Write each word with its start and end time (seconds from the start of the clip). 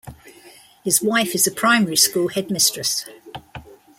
His 0.83 0.99
wife 1.03 1.35
is 1.35 1.45
a 1.45 1.51
primary 1.51 1.95
school 1.95 2.29
headmistress. 2.29 3.05